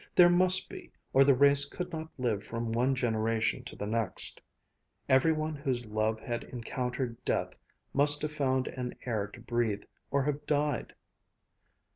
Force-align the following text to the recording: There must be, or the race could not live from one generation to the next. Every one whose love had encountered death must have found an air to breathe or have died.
There 0.15 0.31
must 0.31 0.67
be, 0.67 0.89
or 1.13 1.23
the 1.23 1.35
race 1.35 1.65
could 1.65 1.91
not 1.93 2.09
live 2.17 2.43
from 2.43 2.71
one 2.71 2.95
generation 2.95 3.63
to 3.65 3.75
the 3.75 3.85
next. 3.85 4.41
Every 5.07 5.31
one 5.31 5.53
whose 5.53 5.85
love 5.85 6.19
had 6.21 6.43
encountered 6.45 7.23
death 7.23 7.53
must 7.93 8.23
have 8.23 8.31
found 8.31 8.67
an 8.69 8.95
air 9.05 9.27
to 9.27 9.39
breathe 9.39 9.83
or 10.09 10.23
have 10.23 10.43
died. 10.47 10.93